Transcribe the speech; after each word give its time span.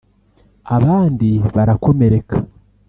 abandi 0.77 1.29
barakomereka 1.55 2.35